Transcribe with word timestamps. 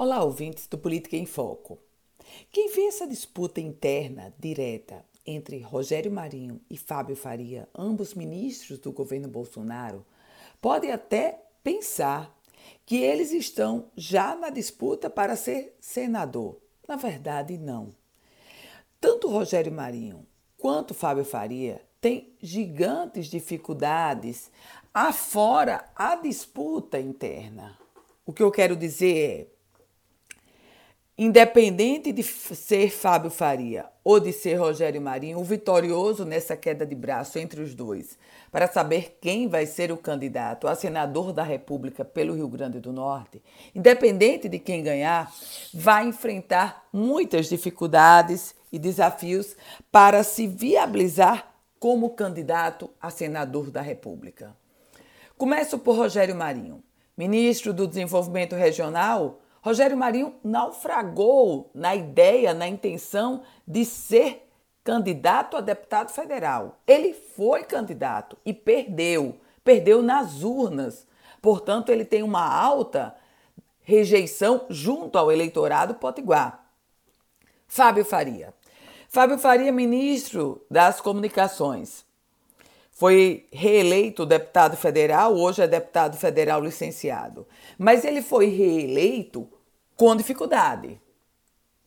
Olá, 0.00 0.22
ouvintes 0.22 0.68
do 0.68 0.78
Política 0.78 1.16
em 1.16 1.26
Foco. 1.26 1.76
Quem 2.52 2.70
vê 2.70 2.82
essa 2.82 3.04
disputa 3.04 3.60
interna 3.60 4.32
direta 4.38 5.04
entre 5.26 5.58
Rogério 5.58 6.08
Marinho 6.08 6.60
e 6.70 6.78
Fábio 6.78 7.16
Faria, 7.16 7.68
ambos 7.76 8.14
ministros 8.14 8.78
do 8.78 8.92
governo 8.92 9.26
Bolsonaro, 9.26 10.06
pode 10.62 10.88
até 10.88 11.42
pensar 11.64 12.32
que 12.86 12.98
eles 12.98 13.32
estão 13.32 13.90
já 13.96 14.36
na 14.36 14.50
disputa 14.50 15.10
para 15.10 15.34
ser 15.34 15.76
senador. 15.80 16.60
Na 16.86 16.94
verdade, 16.94 17.58
não. 17.58 17.88
Tanto 19.00 19.28
Rogério 19.28 19.72
Marinho 19.72 20.24
quanto 20.56 20.94
Fábio 20.94 21.24
Faria 21.24 21.82
têm 22.00 22.32
gigantes 22.40 23.26
dificuldades 23.26 24.48
afora 24.94 25.90
a 25.96 26.14
disputa 26.14 27.00
interna. 27.00 27.76
O 28.24 28.32
que 28.32 28.44
eu 28.44 28.52
quero 28.52 28.76
dizer 28.76 29.16
é 29.16 29.57
Independente 31.20 32.12
de 32.12 32.22
ser 32.22 32.90
Fábio 32.90 33.28
Faria 33.28 33.86
ou 34.04 34.20
de 34.20 34.32
ser 34.32 34.54
Rogério 34.54 35.02
Marinho, 35.02 35.40
o 35.40 35.42
vitorioso 35.42 36.24
nessa 36.24 36.56
queda 36.56 36.86
de 36.86 36.94
braço 36.94 37.40
entre 37.40 37.60
os 37.60 37.74
dois, 37.74 38.16
para 38.52 38.68
saber 38.68 39.18
quem 39.20 39.48
vai 39.48 39.66
ser 39.66 39.90
o 39.90 39.96
candidato 39.96 40.68
a 40.68 40.76
senador 40.76 41.32
da 41.32 41.42
República 41.42 42.04
pelo 42.04 42.36
Rio 42.36 42.46
Grande 42.46 42.78
do 42.78 42.92
Norte, 42.92 43.42
independente 43.74 44.48
de 44.48 44.60
quem 44.60 44.80
ganhar, 44.80 45.34
vai 45.74 46.06
enfrentar 46.06 46.86
muitas 46.92 47.48
dificuldades 47.48 48.54
e 48.70 48.78
desafios 48.78 49.56
para 49.90 50.22
se 50.22 50.46
viabilizar 50.46 51.52
como 51.80 52.10
candidato 52.10 52.88
a 53.00 53.10
senador 53.10 53.72
da 53.72 53.80
República. 53.80 54.56
Começo 55.36 55.80
por 55.80 55.96
Rogério 55.96 56.36
Marinho, 56.36 56.80
ministro 57.16 57.72
do 57.72 57.88
Desenvolvimento 57.88 58.54
Regional 58.54 59.40
Rogério 59.68 59.98
Marinho 59.98 60.34
naufragou 60.42 61.70
na 61.74 61.94
ideia, 61.94 62.54
na 62.54 62.66
intenção 62.66 63.42
de 63.66 63.84
ser 63.84 64.48
candidato 64.82 65.58
a 65.58 65.60
deputado 65.60 66.10
federal. 66.10 66.78
Ele 66.86 67.12
foi 67.12 67.64
candidato 67.64 68.38
e 68.46 68.54
perdeu, 68.54 69.38
perdeu 69.62 70.00
nas 70.00 70.42
urnas. 70.42 71.06
Portanto, 71.42 71.92
ele 71.92 72.06
tem 72.06 72.22
uma 72.22 72.50
alta 72.50 73.14
rejeição 73.82 74.64
junto 74.70 75.18
ao 75.18 75.30
eleitorado 75.30 75.96
potiguar. 75.96 76.64
Fábio 77.66 78.06
Faria. 78.06 78.54
Fábio 79.06 79.36
Faria, 79.36 79.70
ministro 79.70 80.64
das 80.70 80.98
Comunicações. 80.98 82.06
Foi 82.90 83.46
reeleito 83.52 84.24
deputado 84.24 84.78
federal, 84.78 85.36
hoje 85.36 85.60
é 85.60 85.68
deputado 85.68 86.16
federal 86.16 86.64
licenciado. 86.64 87.46
Mas 87.78 88.02
ele 88.02 88.22
foi 88.22 88.46
reeleito 88.46 89.46
com 89.98 90.14
dificuldade. 90.14 91.00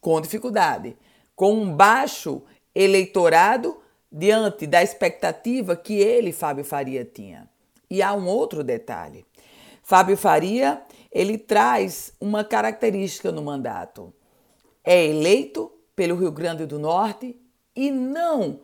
Com 0.00 0.20
dificuldade. 0.20 0.98
Com 1.36 1.54
um 1.54 1.74
baixo 1.74 2.42
eleitorado 2.74 3.80
diante 4.10 4.66
da 4.66 4.82
expectativa 4.82 5.76
que 5.76 5.94
ele, 5.94 6.32
Fábio 6.32 6.64
Faria, 6.64 7.04
tinha. 7.04 7.48
E 7.88 8.02
há 8.02 8.12
um 8.12 8.26
outro 8.26 8.64
detalhe. 8.64 9.24
Fábio 9.84 10.16
Faria, 10.16 10.82
ele 11.10 11.38
traz 11.38 12.12
uma 12.20 12.42
característica 12.42 13.30
no 13.30 13.42
mandato. 13.42 14.12
É 14.82 15.06
eleito 15.06 15.70
pelo 15.94 16.16
Rio 16.16 16.32
Grande 16.32 16.66
do 16.66 16.80
Norte 16.80 17.40
e 17.76 17.92
não 17.92 18.60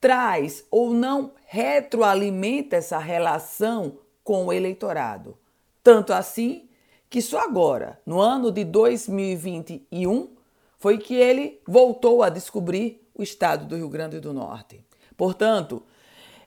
traz 0.00 0.64
ou 0.72 0.92
não 0.92 1.32
retroalimenta 1.46 2.74
essa 2.74 2.98
relação 2.98 3.98
com 4.24 4.46
o 4.46 4.52
eleitorado. 4.52 5.38
Tanto 5.84 6.12
assim 6.12 6.67
que 7.10 7.22
só 7.22 7.40
agora, 7.40 8.00
no 8.04 8.20
ano 8.20 8.52
de 8.52 8.64
2021, 8.64 10.30
foi 10.78 10.98
que 10.98 11.14
ele 11.14 11.60
voltou 11.66 12.22
a 12.22 12.28
descobrir 12.28 13.06
o 13.14 13.22
estado 13.22 13.66
do 13.66 13.76
Rio 13.76 13.88
Grande 13.88 14.20
do 14.20 14.32
Norte. 14.32 14.84
Portanto, 15.16 15.82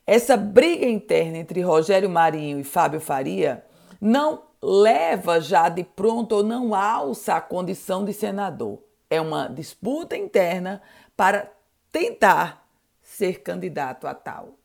essa 0.06 0.38
briga 0.38 0.88
interna 0.88 1.38
entre 1.38 1.62
Rogério 1.62 2.10
Marinho 2.10 2.60
e 2.60 2.64
Fábio 2.64 3.00
Faria 3.00 3.66
não 4.00 4.44
leva 4.62 5.42
já 5.42 5.68
de 5.70 5.84
pronto 5.84 6.36
ou 6.36 6.44
não 6.44 6.74
alça 6.74 7.36
a 7.36 7.42
condição 7.42 8.06
de 8.06 8.14
senador. 8.14 8.80
É 9.10 9.20
uma 9.20 9.48
disputa 9.48 10.16
interna 10.16 10.82
para 11.18 11.52
tentar 11.92 12.68
ser 13.02 13.42
candidato 13.42 14.08
a 14.08 14.14
tal. 14.14 14.58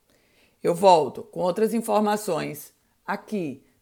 Eu 0.62 0.74
volto 0.74 1.22
com 1.22 1.40
outras 1.40 1.74
informações 1.74 2.72
aqui 3.04 3.64